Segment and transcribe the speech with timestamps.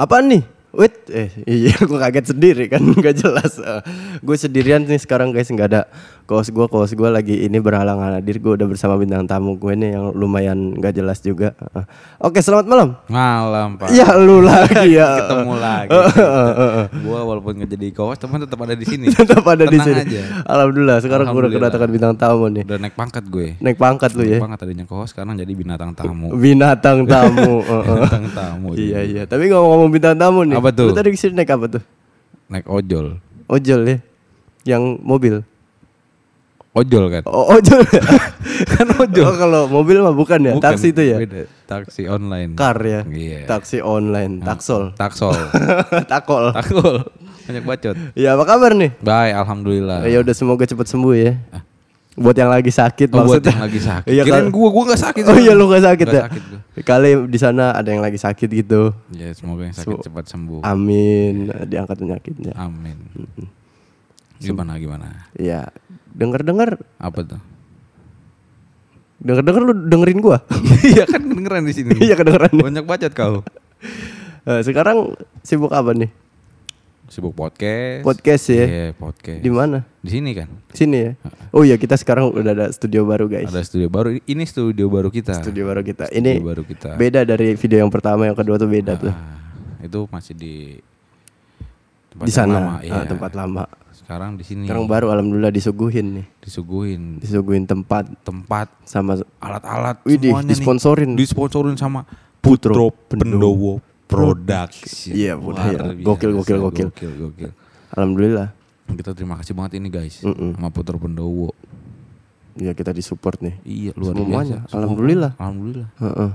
[0.00, 0.42] Apaan nih?
[0.70, 3.58] Wait, eh iya gue kaget sendiri kan nggak jelas.
[4.16, 5.82] gue sendirian nih sekarang guys nggak ada
[6.22, 9.90] kos gue kos gue lagi ini berhalangan hadir gue udah bersama bintang tamu gue nih
[9.92, 11.58] yang lumayan nggak jelas juga.
[11.74, 11.82] Eh,
[12.20, 12.88] Oke selamat malam.
[13.04, 13.90] Malam pak.
[13.90, 15.26] Ya lu lagi ya.
[15.26, 15.90] Ketemu lagi.
[17.02, 19.10] gua walaupun nggak jadi co-host teman tetap ada di sini.
[19.10, 20.00] Tetap ada di Tenang sini.
[20.06, 20.22] aja.
[20.46, 22.62] Alhamdulillah sekarang gue udah kedatangan bintang tamu nih.
[22.62, 23.46] Udah naik pangkat gue.
[23.58, 24.30] Naik pangkat lu ya.
[24.32, 26.30] Naik pangkat tadinya co-host sekarang jadi binatang tamu.
[26.32, 27.58] Binatang tamu.
[27.58, 27.82] Heeh.
[27.90, 28.68] binatang tamu.
[28.78, 29.22] Iya iya.
[29.26, 30.59] Tapi ngomong-ngomong bintang tamu nih.
[30.60, 30.92] Apa tuh?
[30.92, 31.82] Lu tadi ke sini naik apa tuh?
[32.52, 33.16] Naik ojol.
[33.48, 33.98] Ojol ya.
[34.76, 35.34] Yang mobil.
[36.70, 37.22] Ojol kan?
[37.26, 37.82] Oh, ojol.
[38.76, 39.26] kan ojol.
[39.26, 41.16] Oh, kalau mobil mah bukan ya, Bukan, taksi itu ya.
[41.18, 41.50] Beda.
[41.66, 42.54] Taksi online.
[42.54, 43.02] Car ya.
[43.08, 43.48] Iya.
[43.50, 44.94] Taksi online, taksol.
[44.94, 45.34] Taksol.
[46.12, 46.54] Takol.
[46.54, 47.02] Takol.
[47.50, 47.94] Banyak bacot.
[48.14, 48.94] Ya, apa kabar nih?
[49.02, 50.06] Baik, alhamdulillah.
[50.06, 51.32] Ya udah semoga cepat sembuh ya.
[52.20, 53.48] Buat yang lagi sakit Oh, buat maksudnya.
[53.50, 54.10] yang lagi sakit.
[54.10, 55.24] Iya, Kirain gua, gua gak sakit.
[55.24, 56.24] Oh iya lu gak sakit Nggak ya?
[56.28, 56.60] sakit gua.
[56.82, 58.92] Kali di sana ada yang lagi sakit gitu.
[59.10, 60.60] Ya semoga yang sakit cepat sembuh.
[60.62, 61.48] Amin.
[61.64, 62.52] Diangkat penyakitnya.
[62.54, 62.96] Amin.
[64.36, 65.28] Gimana gimana?
[65.34, 65.68] Ya,
[66.10, 67.40] denger-denger Apa tuh?
[69.18, 70.40] denger-denger lu dengerin gua.
[70.82, 71.92] Iya kan kedengeran di sini.
[71.98, 72.52] Iya kedengeran.
[72.54, 73.44] Banyak bacot kau.
[74.42, 76.08] Eh, sekarang sibuk apa nih?
[77.10, 78.06] Sibuk podcast.
[78.06, 78.64] Podcast ya.
[78.70, 79.42] Iya, podcast.
[79.42, 79.82] Di mana?
[79.98, 80.46] Di sini kan.
[80.70, 81.10] Sini ya.
[81.50, 83.50] Oh iya kita sekarang udah ada studio baru guys.
[83.50, 84.14] Ada studio baru.
[84.22, 85.34] Ini studio baru kita.
[85.42, 86.06] Studio baru kita.
[86.06, 86.94] Studio Ini baru kita.
[86.94, 89.10] beda dari video yang pertama, yang kedua tuh beda tuh.
[89.10, 90.54] Ah, itu masih di
[92.14, 93.02] tempat Di sana, lama, ah, iya.
[93.02, 93.64] tempat lama.
[93.90, 94.70] Sekarang di sini.
[94.70, 96.26] Sekarang baru alhamdulillah disuguhin nih.
[96.46, 100.50] disuguhin Disuguhin tempat tempat sama alat-alat Widih, semuanya nih.
[100.54, 101.10] disponsorin.
[101.18, 102.06] Disponsorin sama
[102.38, 105.12] Putro Putro Pendowo Production.
[105.14, 105.78] Iya, udah ya.
[105.78, 106.86] Luar Gokil, gokil, gokil.
[106.90, 107.50] gokil, gokil.
[107.90, 108.48] alhamdulillah.
[108.90, 110.58] Kita terima kasih banget ini guys Mm-mm.
[110.58, 111.54] sama Putro Pendowo.
[112.58, 113.54] Ya kita disupport nih.
[113.62, 114.74] Iya, luar Semuanya, biasa.
[114.74, 115.32] alhamdulillah.
[115.38, 115.88] Alhamdulillah.
[115.96, 116.30] Heeh.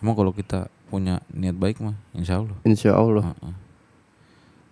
[0.00, 2.56] Emang kalau kita punya niat baik mah, insya Allah.
[2.64, 3.24] Insya Allah.
[3.30, 3.54] Heeh.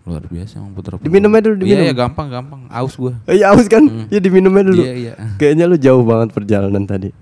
[0.00, 1.84] Luar biasa emang Putro Diminum aja dulu, Iya, diminum.
[1.84, 2.60] iya, gampang, gampang.
[2.72, 3.20] Aus gua.
[3.28, 3.84] Eh, ya aus kan?
[4.08, 4.80] Ya diminumnya dulu.
[4.80, 5.12] Iya, iya.
[5.36, 7.12] Kayaknya lu jauh banget perjalanan tadi.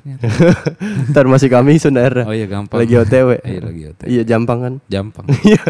[1.12, 2.24] Ntar masih kami airnya.
[2.26, 2.78] Oh iya, gampang.
[2.80, 3.28] Lagi OTW.
[3.50, 4.06] Iya, lagi OTW.
[4.08, 4.74] Iya jampang kan.
[4.92, 5.24] Jampang.
[5.44, 5.62] Iya.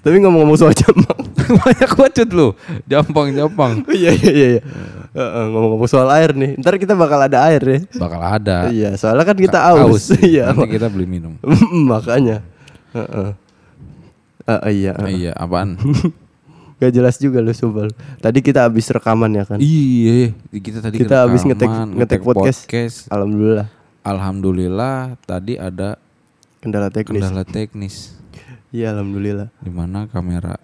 [0.00, 1.20] Tapi ngomong-ngomong soal jampang.
[1.50, 2.48] Banyak bacot lu.
[2.88, 3.72] Jampang, jampang.
[3.92, 4.48] Iya iya iya.
[4.58, 4.62] iya.
[5.10, 6.56] Heeh, ngomong-ngomong soal air nih.
[6.58, 7.78] Ntar kita bakal ada air ya.
[7.98, 8.56] Bakal ada.
[8.70, 10.10] Iya, soalnya kan kita Ka- aus.
[10.16, 10.50] Iya.
[10.54, 11.34] Nanti kita beli minum.
[11.90, 12.42] Makanya.
[12.94, 13.30] Heeh.
[14.48, 14.92] Ah, iya.
[14.98, 15.78] Ah, iya, apaan?
[16.80, 17.92] Gak jelas juga lu Subal.
[18.18, 19.60] Tadi kita habis rekaman ya kan.
[19.60, 22.64] iya, kita tadi Kita habis ngetek ngetek podcast.
[23.06, 23.68] Alhamdulillah.
[24.00, 26.00] Alhamdulillah tadi ada
[26.58, 27.20] Kendala teknis.
[27.20, 27.94] kendala teknis
[28.70, 29.48] Iya, alhamdulillah.
[29.56, 30.56] di mana kamera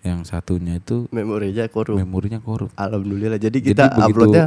[0.00, 1.94] yang satunya itu Memorinya korup.
[1.94, 2.74] memorinya korup.
[2.74, 3.36] alhamdulillah.
[3.36, 4.46] Jadi Jadi kita begitu uploadnya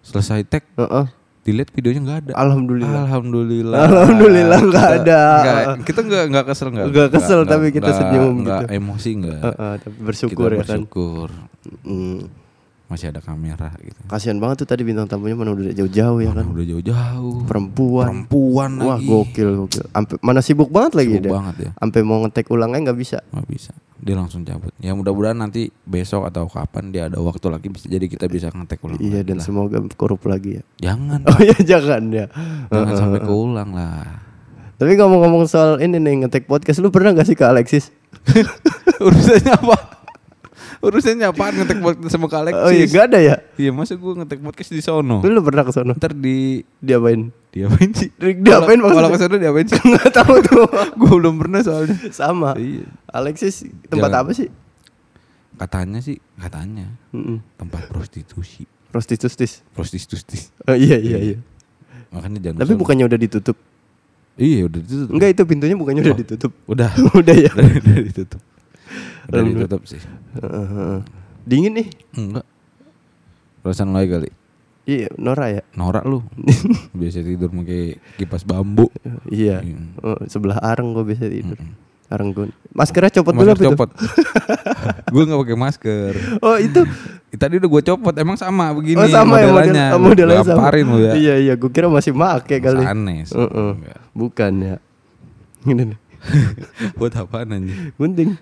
[0.00, 1.06] Selesai tag, Heeh.
[1.44, 2.32] Dilihat videonya nggak ada.
[2.34, 3.02] Alhamdulillah.
[3.04, 3.78] Alhamdulillah.
[3.84, 5.20] Alhamdulillah nggak ada.
[5.36, 6.86] nggak- kita nggak nggak kesel nggak.
[6.88, 8.72] Nggak kesel, tapi kita senyum nggak gitu.
[8.74, 9.40] emosi nggak.
[9.44, 10.80] Heeh, tapi bersyukur kita ya kan.
[10.80, 11.28] bersyukur.
[11.84, 12.20] Hmm.
[12.84, 13.96] Masih ada kamera gitu.
[14.06, 16.44] Kasihan banget tuh tadi bintang tamunya mana udah jauh-jauh ya kan.
[16.46, 17.44] Udah jauh-jauh.
[17.44, 18.06] Perempuan.
[18.28, 19.08] Perempuan Wah, lagi.
[19.08, 19.84] gokil gokil.
[19.90, 21.32] Ampe, mana sibuk banget lagi Sibuk dia.
[21.32, 21.70] banget ya.
[21.76, 23.18] Sampai mau ngetek ulangnya nggak bisa.
[23.28, 23.72] nggak bisa
[24.04, 28.04] dia langsung cabut ya mudah-mudahan nanti besok atau kapan dia ada waktu lagi bisa jadi
[28.04, 29.42] kita bisa ngetek ulang Iya dan lah.
[29.42, 30.62] semoga korup lagi ya.
[30.84, 32.28] jangan Oh iya jangan ya.
[32.68, 34.20] jangan sampai keulang lah
[34.74, 37.88] Tapi ngomong-ngomong soal ini nih ngetek podcast lu pernah gak sih ke Alexis?
[39.00, 39.76] urusannya apa
[40.80, 43.36] urusannya apaan ngetek podcast sama Kak Alexis Oh iya gak ada ya?
[43.56, 45.96] iya masa gue ngetek podcast di sono Lu pernah ke sono?
[45.96, 47.32] ntar di Diapain?
[47.54, 49.14] Diapain sih Diapain kalau maksudnya?
[49.14, 50.66] ke sono diapain sih Gak tahu tuh.
[50.92, 52.58] gue belum pernah soalnya Sama.
[52.58, 54.20] iya Alexis tempat Jangan.
[54.20, 54.48] apa sih?
[55.54, 57.38] katanya sih katanya Mm-mm.
[57.54, 59.62] tempat prostitusi Prostitutis.
[59.70, 61.36] prostitusi Oh, iya iya iya.
[62.10, 63.54] makanya jangan Tapi bukannya udah ditutup?
[64.34, 66.18] iya udah ditutup Enggak itu pintunya bukannya udah Oh.
[66.18, 66.52] ditutup?
[66.66, 66.90] udah
[67.22, 67.50] udah ya.
[67.50, 68.42] udah, udah ditutup
[69.24, 70.02] udah ditutup sih
[70.34, 70.98] Heeh, heeh.
[71.44, 71.86] Dingin nih.
[72.12, 72.46] enggak
[73.60, 74.30] perasaan lagi kali
[74.84, 75.62] Iya, Nora ya.
[75.72, 76.20] norak lu
[76.98, 78.92] biasa tidur pakai kipas bambu
[79.26, 79.64] Iya.
[79.64, 79.76] Iya.
[79.98, 81.56] Oh, sebelah areng gue biasa tidur.
[81.56, 81.72] Mm-mm.
[82.12, 82.52] Areng gue.
[82.70, 83.68] Maskernya copot dulu masker itu?
[83.72, 83.90] copot
[85.14, 86.80] gue nggak pakai masker Oh itu
[87.32, 90.68] tadi udah gue copot emang sama begini oh sama ya model, modelannya oh, modelnya sama.
[90.68, 92.84] Lu ya Iya iya, gue kira masih make kali.
[92.84, 93.24] aneh.
[93.24, 93.70] Heeh.
[93.80, 94.00] Enggak.
[94.12, 94.76] Bukan ya.
[95.64, 95.96] Gini
[96.96, 98.36] buat apaan anjing Gunting.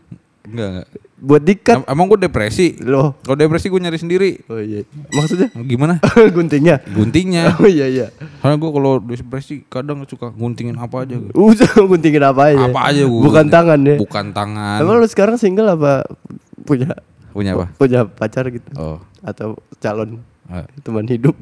[0.53, 3.15] Enggak enggak Buat dikat Em- emang gue depresi loh.
[3.21, 4.83] kalau depresi gue nyari sendiri Oh iya.
[5.09, 6.03] Maksudnya gimana
[6.37, 6.83] guntingnya.
[6.85, 8.07] guntingnya Oh iya iya.
[8.39, 11.31] karena gue kalau depresi kadang suka guntingin apa aja gitu.
[11.33, 12.67] Usah guntingin apa aja.
[12.67, 13.97] apa aja gue Bukan tangan ya.
[13.97, 16.03] bukan tangan Emang lu sekarang single apa
[16.61, 16.91] punya
[17.31, 21.33] punya apa punya pacar gitu oh atau calon eh, teman hidup?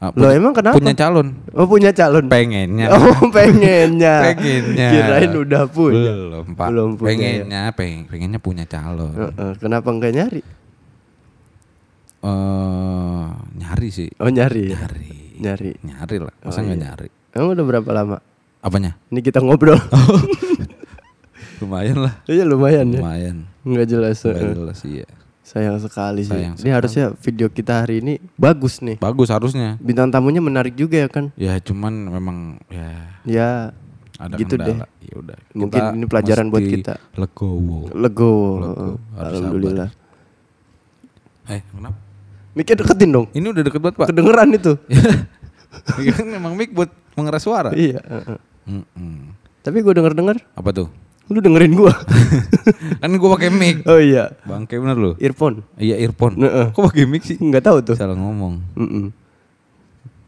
[0.00, 0.80] Loh, punya- emang kenapa?
[0.80, 1.28] Punya calon.
[1.52, 2.24] Oh punya calon.
[2.32, 2.88] Pengennya.
[2.96, 4.32] Oh pengennya.
[4.32, 4.88] Pengennya.
[4.96, 6.12] Kirain udah punya.
[6.16, 6.66] Belum, Pak.
[6.72, 7.08] Belum punya.
[7.12, 9.12] Pengennya, pengen, pengennya punya calon.
[9.12, 10.40] Heeh, kenapa enggak nyari?
[12.20, 13.26] Eh,
[13.60, 14.08] nyari sih.
[14.16, 14.72] Oh nyari.
[14.72, 14.80] ya?
[14.80, 15.08] Nyari.
[15.40, 15.70] Nyari.
[15.84, 16.34] Nyari lah.
[16.44, 16.84] Oh, Masa nggak iya.
[16.88, 17.08] nyari?
[17.36, 18.16] Emang udah berapa lama?
[18.60, 18.96] Apanya?
[19.08, 19.76] Ini kita ngobrol.
[21.60, 22.14] Lumayan lah.
[22.24, 23.00] Iya lumayan ya.
[23.04, 23.36] Lumayan.
[23.68, 24.16] Enggak jelas.
[24.24, 24.56] Nggak heeh.
[24.56, 25.08] jelas iya.
[25.50, 26.30] Sayang sekali sih.
[26.30, 29.02] Sayang ini harusnya video kita hari ini bagus nih.
[29.02, 29.74] Bagus harusnya.
[29.82, 31.34] Bintang tamunya menarik juga ya kan?
[31.34, 32.36] Ya cuman memang
[32.70, 32.90] ya
[33.26, 33.48] Ya
[34.14, 34.62] ada gitu deh.
[34.62, 34.86] kendala.
[35.02, 35.38] Ya udah.
[35.50, 36.94] Mungkin ini pelajaran buat kita.
[37.18, 37.90] Legowo.
[37.90, 37.98] Lego.
[37.98, 38.34] Lego.
[38.62, 38.94] heeh.
[39.18, 39.88] Harus Alhamdulillah.
[41.50, 41.98] Eh, kenapa?
[42.54, 43.26] Miknya deketin dong.
[43.34, 44.06] Ini udah deket banget, Pak.
[44.14, 44.72] Kedengeran itu.
[45.98, 47.70] Iya kan memang mic buat mengeras suara.
[47.74, 47.98] iya.
[48.02, 48.38] heeh.
[48.70, 49.34] Mm-mm.
[49.60, 50.88] Tapi gue denger dengar, Apa tuh?
[51.30, 51.94] Lu dengerin gua.
[53.00, 53.86] kan gua pakai mic.
[53.86, 54.34] oh iya.
[54.42, 55.10] Bangke bener lu.
[55.22, 55.62] Earphone.
[55.78, 56.42] Iya earphone.
[56.42, 56.66] Heeh.
[56.74, 57.38] Kok pakai mic sih?
[57.38, 57.94] Enggak tahu tuh.
[57.94, 58.58] Salah ngomong.
[58.74, 59.14] Mm-mm.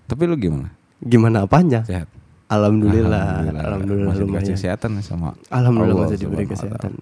[0.07, 0.71] Tapi lu gimana?
[1.03, 1.83] Gimana apanya?
[1.83, 2.07] Sehat.
[2.53, 3.49] Alhamdulillah.
[3.49, 4.45] Alhamdulillah, Masih lumayan.
[4.45, 6.93] dikasih kesehatan sama Alhamdulillah Allah masih diberi kesehatan.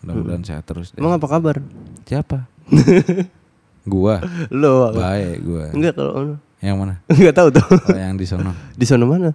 [0.00, 0.98] Mudah-mudahan sehat terus deh.
[0.98, 1.60] Emang apa kabar?
[2.08, 2.48] Siapa?
[3.92, 4.24] gua.
[4.48, 5.64] Lo Baik gua.
[5.76, 6.94] Enggak kalau Yang mana?
[7.12, 7.64] enggak tahu tuh.
[7.68, 8.56] Oh, yang di sono.
[8.72, 9.30] Di sana mana?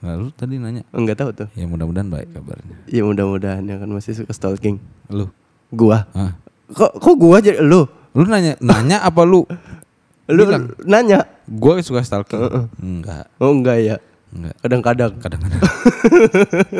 [0.00, 0.82] Lalu tadi nanya.
[0.96, 1.48] Enggak tahu tuh.
[1.52, 2.76] Ya mudah-mudahan baik kabarnya.
[2.88, 4.80] Ya mudah-mudahan ya kan masih suka stalking.
[5.12, 5.28] Lu.
[5.68, 6.08] Gua.
[6.16, 6.40] Ah.
[6.72, 7.84] Kok kok gua aja lu?
[8.16, 9.44] Lu nanya nanya apa lu?
[10.30, 10.72] Lu Bilang.
[10.88, 11.28] nanya.
[11.44, 12.40] Gua suka stalking.
[12.80, 13.28] Enggak.
[13.36, 13.96] Oh enggak ya.
[14.32, 14.54] Enggak.
[14.64, 15.12] Kadang-kadang.
[15.20, 15.60] Kadang-kadang.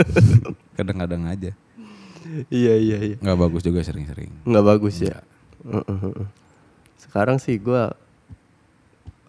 [0.81, 1.51] Kadang-kadang aja.
[2.49, 3.17] Iya iya iya.
[3.21, 4.33] Enggak bagus juga sering-sering.
[4.49, 5.21] Enggak bagus ya.
[5.67, 6.29] Heeh, heeh.
[6.97, 7.93] Sekarang sih gua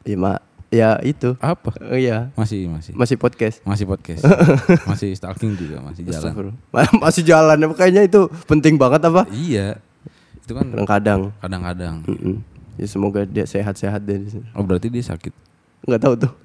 [0.08, 0.40] ya ma
[0.72, 1.36] ya itu.
[1.44, 1.76] Apa?
[1.78, 2.32] Oh, iya.
[2.40, 2.96] Masih masih.
[2.96, 3.60] Masih podcast.
[3.68, 4.24] Masih podcast.
[4.90, 6.56] masih stalking juga, masih jalan.
[7.04, 7.60] Masih jalan.
[7.76, 9.28] Kayaknya itu penting banget apa?
[9.30, 9.78] Iya.
[10.42, 11.36] Itu kan Kadang-kadang.
[11.44, 11.96] kadang-kadang.
[12.80, 14.26] Ya semoga dia sehat-sehat deh.
[14.56, 15.36] Oh berarti dia sakit.
[15.86, 16.32] Nggak tahu tuh.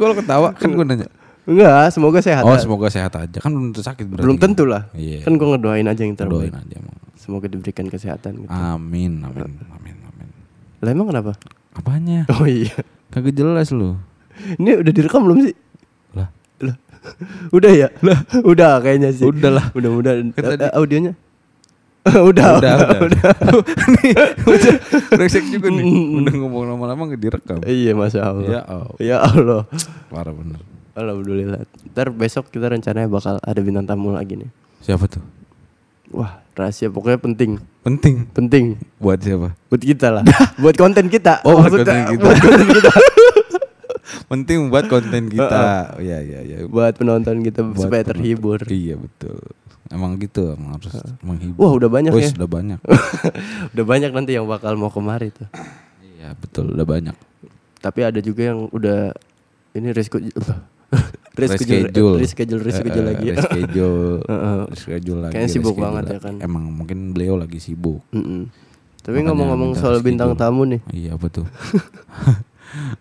[0.00, 1.08] Kalau ketawa kan gue nanya.
[1.50, 2.44] Enggak, semoga sehat.
[2.46, 3.38] Oh semoga sehat aja.
[3.42, 4.24] Kan belum tentu sakit berarti.
[4.24, 4.86] Belum tentu lah.
[4.94, 5.26] Iya.
[5.26, 6.52] Kan gua ngedoain aja yang terbaik.
[6.52, 6.96] Doain aja emang.
[7.18, 8.52] Semoga diberikan kesehatan gitu.
[8.52, 9.89] Amin, amin, amin.
[10.80, 11.36] Lah emang kenapa?
[11.72, 12.24] Apanya?
[12.32, 12.72] Oh iya.
[13.08, 13.96] Kagak jelas lu.
[14.56, 15.54] Ini udah direkam belum sih?
[16.12, 16.28] Lah,
[16.60, 16.76] Lah.
[17.56, 17.88] Udah ya?
[18.00, 19.24] Lah, udah kayaknya sih.
[19.24, 19.66] Udah lah.
[19.72, 21.12] Mudah-mudahan Kan Eh, tadi- eh, audionya.
[22.30, 23.30] udah, udah, udah.
[23.94, 24.12] Nih,
[24.48, 24.74] udah
[25.10, 25.84] brengsek juga nih.
[26.16, 27.60] Udah ngomong lama-lama nggak direkam.
[27.62, 28.48] Iya, Masya Allah.
[28.48, 28.96] Ya Allah.
[28.96, 29.62] Ya Allah.
[30.08, 30.60] Parah bener.
[30.92, 31.60] Alhamdulillah.
[31.86, 34.48] Ntar besok kita rencananya bakal ada bintang tamu lagi nih.
[34.80, 35.20] Siapa tuh?
[36.10, 37.56] Wah, rahasia pokoknya penting.
[37.80, 38.28] Penting.
[38.30, 38.64] Penting
[39.00, 39.56] Buat siapa?
[39.66, 40.22] buat kita lah.
[40.62, 41.40] buat konten kita.
[41.42, 42.20] Oh, buat konten kita.
[42.20, 42.90] Buat konten kita.
[44.30, 45.60] Penting buat konten kita.
[45.96, 46.56] Oh, iya, iya, iya.
[46.66, 48.10] buat penonton kita Buat supaya penonton.
[48.22, 48.58] terhibur.
[48.66, 49.38] Iya betul.
[49.90, 51.58] Emang gitu, emang harus menghibur.
[51.58, 52.30] Wah, udah banyak Wih, ya.
[52.30, 52.78] Sudah banyak.
[53.74, 55.50] Udah banyak nanti yang bakal mau kemari tuh.
[56.14, 57.16] iya betul, udah banyak.
[57.82, 59.10] Tapi ada juga yang udah
[59.74, 60.22] ini resiko
[61.40, 62.16] reschedule Reschedule.
[62.20, 63.26] reschedule reschedule Eh, lagi.
[63.32, 64.12] Reschedule.
[64.72, 65.32] Reschedule lagi.
[65.34, 66.34] Kayaknya sibuk banget ya kan.
[66.38, 68.04] Emang mungkin beliau lagi sibuk.
[69.00, 70.80] Tapi ngomong-ngomong soal bintang tamu nih.
[70.90, 71.46] Iya apa tuh?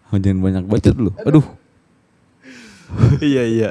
[0.09, 1.13] Oh, Jangan banyak bacot lu.
[1.21, 1.45] Aduh.
[3.21, 3.69] iya iya.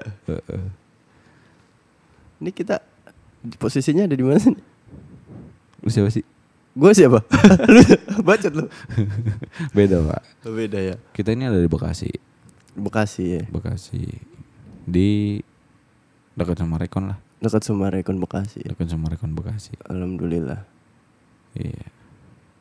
[2.38, 2.78] Ini kita
[3.58, 4.54] posisinya ada di mana sih?
[5.82, 6.22] Lu siapa sih?
[6.78, 7.18] Gue siapa?
[7.66, 7.82] lu
[8.22, 8.70] bacot lu.
[9.74, 10.22] Beda pak.
[10.46, 10.94] Beda ya.
[11.10, 12.14] Kita ini ada di Bekasi.
[12.78, 13.44] Bekasi ya.
[13.50, 14.06] Bekasi.
[14.88, 15.44] Di
[16.32, 17.18] dekat sama Rekon lah.
[17.38, 18.64] Dekat Sumarekon Bekasi.
[18.64, 18.72] Ya.
[18.72, 19.76] Dekat sama Rekon Bekasi.
[19.86, 20.64] Alhamdulillah.
[21.54, 21.86] Iya.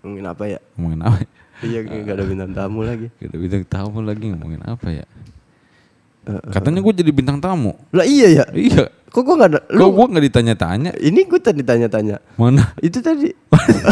[0.03, 0.59] Ngomongin apa ya?
[0.75, 1.17] Ngomongin apa?
[1.23, 1.27] ya?
[1.65, 3.07] iya gak ada bintang tamu lagi.
[3.17, 5.05] Kita bintang tamu lagi ngomongin apa ya?
[6.51, 7.79] Katanya gue jadi bintang tamu.
[7.95, 8.45] Lah iya ya.
[8.51, 8.91] Iya.
[9.09, 9.59] Kok gue gak ada?
[9.63, 10.91] Kok Lu, gue nggak ditanya-tanya?
[10.99, 12.19] ini gue tadi tanya-tanya.
[12.35, 12.75] Mana?
[12.83, 13.31] Itu tadi.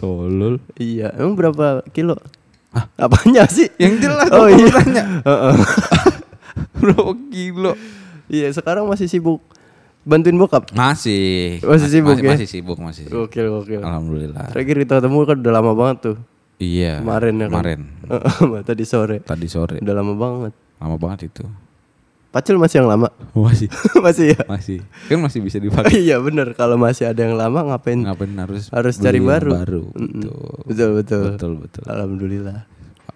[0.00, 0.62] Tolol.
[0.80, 1.12] iya.
[1.18, 2.16] Emang berapa kilo?
[2.68, 2.84] Hah?
[3.00, 3.68] Apanya sih?
[3.80, 4.68] Yang jelas Oh iya.
[4.68, 5.04] tanya.
[6.78, 7.72] Berapa kilo?
[8.28, 9.40] Iya sekarang masih sibuk
[10.08, 10.72] bantuin bokap.
[10.72, 11.60] Masih.
[11.60, 12.30] Masih sibuk masih, ya?
[12.32, 13.28] Masih sibuk, masih sibuk.
[13.28, 13.80] Gokil gokil.
[13.84, 14.48] Alhamdulillah.
[14.52, 16.16] Terakhir kita ketemu kan udah lama banget tuh.
[16.58, 17.04] Iya.
[17.04, 17.52] Kemarin ya kan?
[17.52, 17.80] Kemarin.
[18.68, 19.16] Tadi sore.
[19.20, 19.76] Tadi sore.
[19.84, 20.52] Udah lama banget.
[20.80, 21.44] Lama banget itu.
[22.28, 23.08] Pacul masih yang lama?
[23.32, 23.72] Masih.
[24.04, 24.40] masih ya?
[24.44, 24.84] Masih.
[25.08, 25.96] Kan masih bisa dipakai.
[25.96, 28.04] iya bener kalau masih ada yang lama ngapain?
[28.04, 29.56] Ngapain harus Harus cari baru.
[29.56, 29.82] Baru.
[29.96, 30.36] Betul.
[30.68, 31.24] Betul betul.
[31.34, 31.84] Betul, betul.
[31.88, 32.68] Alhamdulillah.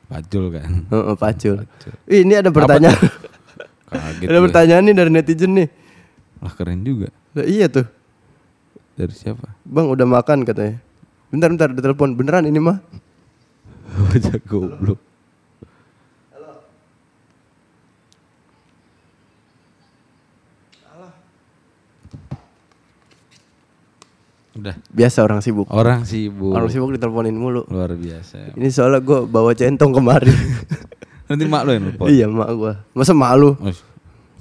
[0.08, 0.70] Pajul kan.
[0.88, 1.56] Heeh, Pacul.
[1.60, 1.92] Pacul.
[2.08, 2.96] Ih, ini ada pertanyaan.
[3.92, 4.44] Kaget ada gue.
[4.48, 5.68] pertanyaan nih dari netizen nih.
[6.40, 7.12] Lah keren juga.
[7.36, 7.84] Lah, iya tuh.
[8.96, 9.56] Dari siapa?
[9.64, 10.80] Bang udah makan katanya.
[11.28, 12.16] Bentar bentar ada telepon.
[12.16, 12.80] Beneran ini mah?
[13.92, 15.00] Bocah goblok.
[24.52, 24.76] Udah.
[24.92, 25.66] Biasa orang sibuk.
[25.72, 26.52] Orang sibuk.
[26.52, 27.64] Orang sibuk diteleponin mulu.
[27.72, 28.52] Luar biasa.
[28.54, 30.28] Ini soalnya gue bawa centong kemari.
[31.32, 32.06] Nanti mak lo yang nelfon.
[32.12, 32.72] iya mak gue.
[32.92, 33.32] Masa mak?
[33.64, 33.80] Wes,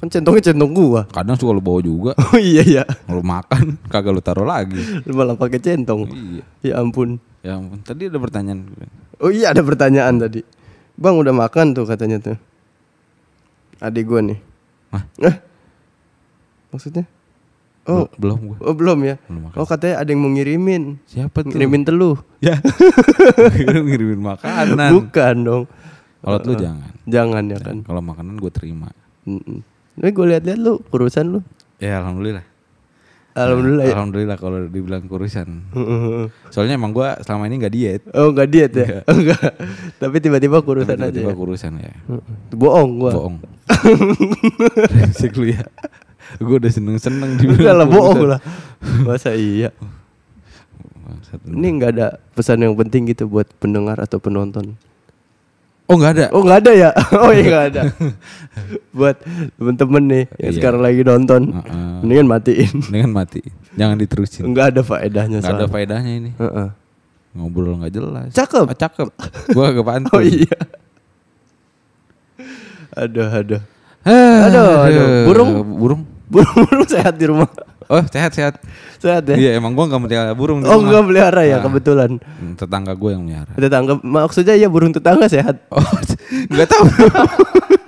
[0.01, 1.05] Kan centongnya centong gua.
[1.13, 2.11] Kadang suka lu bawa juga.
[2.33, 2.83] Oh iya iya.
[3.05, 4.81] Kalau makan kagak lu taruh lagi.
[5.05, 6.09] Lu malah pakai centong.
[6.09, 6.43] Iya.
[6.65, 7.21] Ya ampun.
[7.45, 8.65] Ya ampun, tadi ada pertanyaan.
[9.21, 10.41] Oh iya ada pertanyaan tadi.
[10.97, 12.37] Bang udah makan tuh katanya tuh.
[13.77, 14.41] Adik gua nih.
[14.89, 15.05] Hah?
[15.21, 15.35] Eh?
[16.73, 17.05] Maksudnya?
[17.89, 18.57] Oh, Bel- belum gua.
[18.61, 19.15] oh belum ya?
[19.25, 19.57] Belum makan.
[19.57, 20.83] Oh katanya ada yang mau ngirimin.
[21.09, 21.49] Siapa tuh?
[21.49, 22.17] Ngirimin teluh.
[22.37, 22.61] Ya.
[23.89, 24.91] Ngirimin makanan.
[25.01, 25.63] Bukan dong.
[26.21, 26.91] Kalau lu jangan.
[27.09, 27.77] Jangan ya kan.
[27.81, 28.93] Kalau makanan gue terima.
[29.25, 29.65] Mm-mm.
[29.97, 31.39] Ini gue lihat-lihat lu kurusan lu.
[31.81, 32.45] Ya alhamdulillah.
[33.31, 33.93] Alhamdulillah ya.
[33.95, 35.71] Alhamdulillah kalau dibilang kurusan.
[36.51, 38.01] Soalnya emang gua selama ini nggak diet.
[38.11, 38.87] Oh enggak diet ya?
[39.07, 39.55] Enggak.
[40.03, 41.07] Tapi tiba-tiba kurusan aja.
[41.07, 41.37] Tiba-tiba ya?
[41.39, 41.95] kurusan ya.
[42.51, 43.11] Bohong gua.
[43.15, 43.35] Bohong.
[44.91, 45.63] Brengsek lu ya.
[46.37, 48.39] Gue udah seneng-seneng Enggak lah bohong lah.
[49.07, 49.69] Masa iya?
[51.43, 54.75] Ini enggak ada pesan yang penting gitu buat pendengar atau penonton.
[55.85, 56.25] Oh nggak ada.
[56.31, 56.89] Oh nggak ada ya?
[57.23, 57.81] Oh iya nggak ada.
[58.91, 59.15] buat
[59.55, 60.55] temen-temen nih yang Iya.
[60.55, 61.95] sekarang lagi nonton, Heeh.
[61.99, 62.73] mendingan matiin.
[62.85, 63.43] Dengan mati.
[63.75, 64.43] Jangan diterusin.
[64.43, 66.31] Enggak ada faedahnya Nggak ada faedahnya ini.
[66.35, 66.67] Heeh.
[67.31, 68.27] Ngobrol nggak jelas.
[68.31, 68.65] Cakep.
[68.67, 69.07] Ah, cakep.
[69.51, 70.11] Gua agak pantun.
[70.11, 70.55] Oh iya.
[72.93, 73.61] Aduh, aduh.
[74.03, 75.07] Ah, Aduh, aduh.
[75.29, 75.49] Burung?
[75.77, 76.01] Burung.
[76.31, 77.51] Burung sehat di rumah.
[77.85, 78.55] Oh sehat sehat.
[78.97, 79.35] Sehat ya?
[79.35, 80.59] Iya emang gua nggak melihara burung.
[80.59, 80.87] di Oh, rumah.
[80.87, 81.61] enggak pelihara ya Ah.
[81.61, 82.11] kebetulan.
[82.17, 83.51] Hmm, Tetangga gue yang melihara.
[83.53, 85.59] Tetangga maksudnya ya burung tetangga sehat.
[85.67, 85.83] Oh,
[86.49, 86.85] nggak tahu.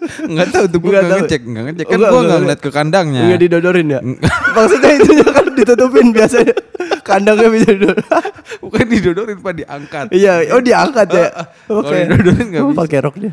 [0.00, 1.20] Nggak tahu tuh gue Nggak nggak tahu.
[1.22, 3.20] ngecek, nggak ngecek kan Enggak, gue enggak, nggak ngeliat ke kandangnya.
[3.22, 4.00] Enggak didodorin ya?
[4.00, 4.32] Enggak.
[4.56, 6.54] Maksudnya itu kan ditutupin biasanya.
[7.00, 7.98] Kandangnya bisa didodor.
[8.62, 10.06] Bukan didodorin pak diangkat.
[10.10, 11.26] Iya, oh diangkat ya.
[11.78, 11.96] Oke.
[12.02, 12.80] didodorin nggak Oh, bisa.
[12.80, 13.32] pakai rok dia.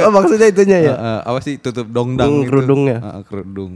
[0.00, 0.94] Oh, maksudnya itunya ya.
[0.94, 2.48] Eh, apa sih tutup dongdang Hmm, itu.
[2.48, 2.96] kerudungnya.
[2.98, 3.72] Eh, eh, kerudung.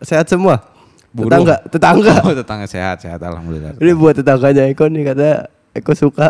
[0.00, 0.62] Sehat semua.
[1.08, 1.32] Burung.
[1.32, 2.14] Tetangga, tetangga.
[2.22, 3.74] Oh tetangga sehat sehat alhamdulillah.
[3.76, 5.48] Ini buat tetangganya Eko nih kata
[5.78, 6.28] Eko suka.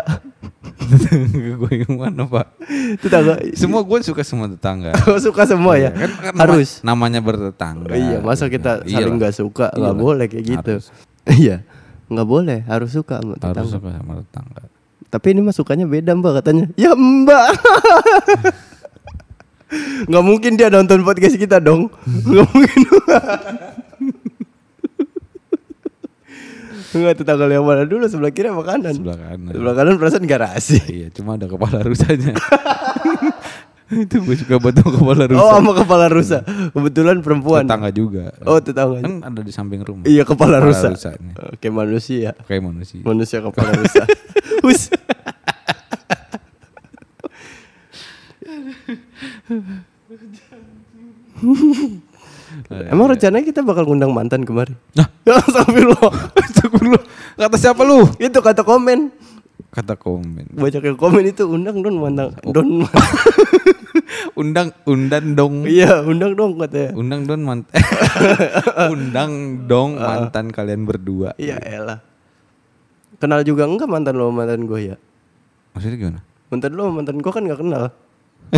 [1.59, 2.53] gue yang mana pak?
[2.97, 3.41] Tetangga.
[3.51, 4.93] Semua gue suka semua tetangga.
[4.93, 5.89] Eko suka semua ya.
[5.89, 6.69] Kan- kan nama- Harus.
[6.81, 7.93] namanya bertetangga.
[7.93, 8.93] iya, masa kita Iyalah.
[8.95, 9.99] saling nggak suka nggak Iyalah.
[9.99, 10.73] boleh kayak gitu.
[10.77, 10.87] Harus.
[11.29, 11.61] Iya,
[12.07, 12.59] nggak boleh.
[12.63, 13.69] Harus suka sama Harus tetangga.
[13.71, 14.61] suka sama tetangga.
[15.09, 16.65] Tapi ini mah sukanya beda mbak katanya.
[16.75, 17.49] Ya mbak.
[20.05, 21.89] Nggak mungkin dia nonton podcast kita dong.
[22.05, 22.81] Nggak mungkin.
[26.89, 28.93] Enggak tetangga yang mana dulu sebelah kiri apa kanan?
[28.97, 29.51] Sebelah kanan.
[29.53, 30.79] Sebelah kanan perasaan garasi.
[30.89, 32.33] Iya, cuma ada kepala rusanya.
[33.89, 35.41] itu gue suka banget sama kepala rusa.
[35.41, 36.37] Oh sama kepala rusa.
[36.45, 37.65] Kebetulan perempuan.
[37.65, 38.25] Tetangga juga.
[38.45, 39.01] Oh tetangga.
[39.01, 40.05] Kan ada di samping rumah.
[40.05, 40.93] Iya kepala, rusa.
[40.93, 41.33] rusanya.
[41.49, 42.37] Oke manusia.
[42.45, 43.01] Kayak manusia.
[43.01, 44.05] Manusia kepala rusa.
[44.65, 44.93] Hus.
[52.89, 54.73] Emang rencananya kita bakal ngundang mantan kemarin?
[54.97, 55.05] Nah.
[55.53, 55.93] Sampai lo.
[56.33, 57.03] Astagfirullah.
[57.37, 58.09] Kata siapa lu?
[58.17, 59.13] Itu kata komen.
[59.69, 60.57] Kata komen.
[60.57, 62.33] Banyak yang komen itu undang don mantan.
[62.55, 62.89] Don.
[64.33, 65.69] Undang undan dong.
[65.69, 66.97] Iya undang dong katanya.
[66.97, 67.75] Undang don mantan.
[68.95, 69.31] Undang
[69.69, 71.37] dong mantan kalian berdua.
[71.37, 71.99] Iya elah.
[73.19, 74.97] Kenal juga enggak mantan lo mantan gue ya?
[75.75, 76.19] Maksudnya gimana?
[76.49, 77.83] Mantan lo mantan gue kan gak kenal.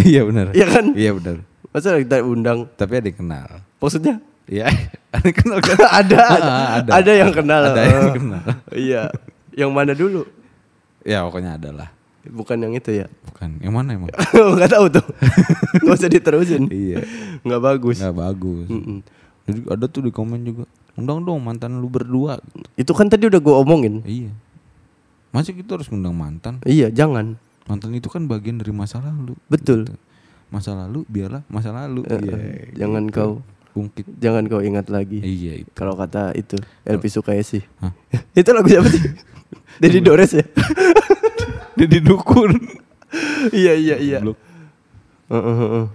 [0.08, 0.54] iya benar.
[0.54, 0.86] Iya kan?
[0.96, 1.38] Iya benar.
[1.72, 2.68] Masa kita undang?
[2.76, 3.48] Tapi ada yang kenal.
[3.80, 4.20] Maksudnya?
[4.52, 4.68] Iya,
[5.16, 5.78] ada yang kenal kan?
[6.04, 7.62] ada, Ah, ada, ada yang kenal.
[7.72, 8.44] Ada yang kenal.
[8.88, 9.02] iya.
[9.56, 10.22] Yang mana dulu?
[11.08, 11.90] Ya pokoknya ada lah.
[12.22, 13.08] Bukan yang itu ya?
[13.26, 13.58] Bukan.
[13.64, 14.12] Yang mana emang?
[14.60, 15.06] Gak tahu tuh.
[15.82, 16.70] Gak usah diterusin.
[16.70, 17.02] iya.
[17.42, 17.98] Nggak bagus.
[17.98, 18.68] Nggak bagus.
[18.70, 18.98] Mm-mm.
[19.50, 20.64] Jadi ada tuh di komen juga.
[20.94, 22.38] Undang dong mantan lu berdua.
[22.78, 24.06] Itu kan tadi udah gue omongin.
[24.06, 24.30] Iya.
[25.34, 26.60] Masih kita harus ngundang mantan.
[26.62, 27.40] Iya, jangan.
[27.66, 29.34] Mantan itu kan bagian dari masa lalu.
[29.50, 29.88] Betul.
[29.90, 29.96] Gitu.
[30.52, 32.04] Masa lalu biarlah masa lalu.
[32.12, 32.36] Iya.
[32.36, 33.16] eh, jangan gitu.
[33.16, 33.32] kau
[33.72, 34.06] ungkit.
[34.20, 35.24] jangan kau ingat lagi.
[35.24, 35.72] Iya itu.
[35.72, 37.64] Kalau kata itu Elvi Sukaisi.
[37.80, 37.96] Hah?
[38.40, 39.00] itu lagu siapa sih?
[39.82, 40.44] Dedi Dores ya?
[41.80, 42.52] Jadi dukun.
[43.56, 44.20] iya iya iya.
[44.20, 44.38] Goblok.
[45.32, 45.86] Heeh, heeh.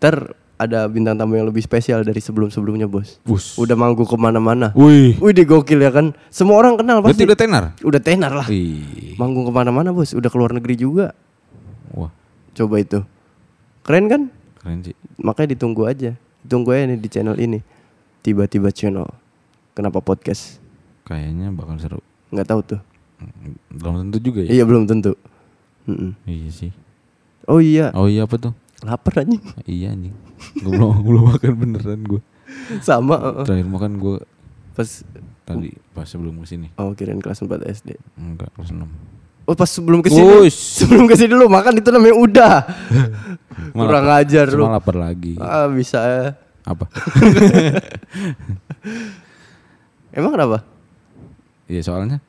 [0.00, 0.16] Ntar
[0.58, 3.20] ada bintang tamu yang lebih spesial dari sebelum-sebelumnya bos.
[3.22, 3.54] Bus.
[3.60, 4.72] Udah manggung ke mana-mana.
[4.74, 5.14] Wih.
[5.20, 6.16] Wih di gokil ya kan.
[6.32, 7.28] Semua orang kenal Berarti pasti.
[7.28, 7.64] udah tenar.
[7.84, 8.46] Udah tenar lah.
[8.48, 9.14] Wih.
[9.20, 10.16] Manggung ke mana-mana bos.
[10.16, 11.12] Udah keluar negeri juga.
[11.94, 12.10] Wah,
[12.56, 13.04] Coba itu.
[13.88, 14.22] Keren kan?
[14.60, 14.92] keren sih.
[15.16, 16.12] Makanya ditunggu aja.
[16.44, 17.64] Ditunggu aja nih di channel ini.
[18.20, 19.08] Tiba-tiba channel.
[19.72, 20.60] Kenapa podcast?
[21.08, 22.00] Kayaknya bakal seru.
[22.28, 22.80] Nggak tahu tuh.
[23.72, 24.60] Belum tentu juga ya.
[24.60, 25.16] Iya belum tentu.
[25.88, 26.12] Mm-mm.
[26.28, 26.70] Iya sih.
[27.48, 27.88] Oh iya.
[27.96, 28.52] Oh iya apa tuh?
[28.84, 29.40] Lapar anjing.
[29.64, 30.12] Iya anjing.
[30.60, 32.20] Gue belum belum makan beneran gue.
[32.84, 33.16] Sama.
[33.16, 33.44] heeh.
[33.48, 34.16] Terakhir makan gue
[34.76, 34.90] Pas.
[35.48, 36.68] tadi pas sebelum ke sini.
[36.76, 37.96] Oh kirain kelas 4 SD.
[38.20, 38.84] Enggak kelas 6
[39.48, 40.52] Oh pas sebelum ke sini.
[40.52, 42.54] Sebelum ke sini dulu makan itu namanya udah.
[43.72, 44.64] Kurang lapar- ajar lu.
[44.68, 45.40] Lapar lagi.
[45.40, 46.24] Ah bisa ya.
[46.68, 46.84] Apa?
[50.12, 50.60] Emang kenapa?
[51.64, 52.20] Iya soalnya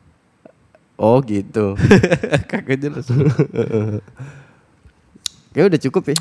[0.95, 1.75] Oh gitu.
[2.51, 3.07] kagak jelas.
[5.51, 6.17] Kayak udah cukup ya.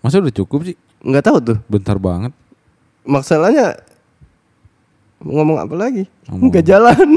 [0.00, 0.76] Masa udah cukup sih?
[1.00, 1.58] Nggak tahu tuh.
[1.68, 2.32] Bentar banget.
[3.04, 3.76] Masalahnya
[5.20, 6.04] ngomong apa lagi?
[6.28, 7.08] Ngomong Nggak jalan.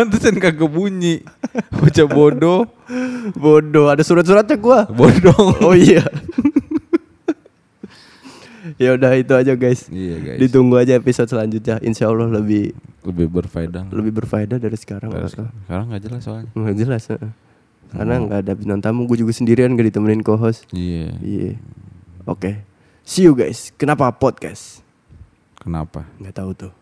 [0.00, 1.20] Pantesan kagak bunyi.
[1.68, 2.64] Bocah bodoh.
[3.36, 4.88] Bodoh, ada surat-suratnya gua.
[4.88, 5.52] Bodoh.
[5.60, 6.00] Oh iya.
[8.80, 9.92] ya udah itu aja guys.
[9.92, 10.38] Iya guys.
[10.40, 11.76] Ditunggu aja episode selanjutnya.
[11.84, 12.72] Insya Allah lebih
[13.04, 13.92] Lebih berfaedah.
[13.92, 15.12] lebih berfaedah dari sekarang.
[15.12, 16.50] Sekarang, Nggak sekarang nggak jelas soalnya.
[16.56, 17.02] Nggak jelas.
[17.90, 19.04] Karena nggak ada bintang tamu.
[19.04, 20.64] Gue juga sendirian gak ditemenin co-host.
[20.72, 21.12] Iya.
[21.20, 21.60] Iya.
[22.24, 22.64] Oke.
[23.04, 23.68] See you guys.
[23.76, 24.80] Kenapa podcast?
[25.60, 26.08] Kenapa?
[26.16, 26.72] Nggak tahu tuh.